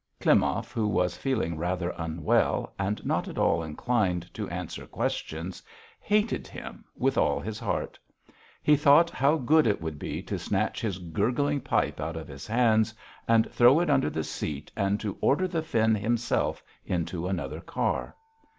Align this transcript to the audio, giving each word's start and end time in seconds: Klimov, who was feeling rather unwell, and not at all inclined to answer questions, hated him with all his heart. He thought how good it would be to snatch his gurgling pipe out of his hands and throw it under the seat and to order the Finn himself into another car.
Klimov, 0.19 0.71
who 0.71 0.87
was 0.87 1.15
feeling 1.15 1.59
rather 1.59 1.91
unwell, 1.95 2.73
and 2.79 3.05
not 3.05 3.27
at 3.27 3.37
all 3.37 3.61
inclined 3.61 4.33
to 4.33 4.49
answer 4.49 4.87
questions, 4.87 5.61
hated 5.99 6.47
him 6.47 6.83
with 6.95 7.19
all 7.19 7.39
his 7.39 7.59
heart. 7.59 7.99
He 8.63 8.75
thought 8.75 9.11
how 9.11 9.37
good 9.37 9.67
it 9.67 9.79
would 9.79 9.99
be 9.99 10.23
to 10.23 10.39
snatch 10.39 10.81
his 10.81 10.97
gurgling 10.97 11.61
pipe 11.61 11.99
out 12.01 12.17
of 12.17 12.27
his 12.27 12.47
hands 12.47 12.95
and 13.27 13.47
throw 13.51 13.79
it 13.79 13.91
under 13.91 14.09
the 14.09 14.23
seat 14.23 14.71
and 14.75 14.99
to 15.01 15.19
order 15.21 15.47
the 15.47 15.61
Finn 15.61 15.93
himself 15.93 16.63
into 16.83 17.27
another 17.27 17.59
car. 17.61 18.15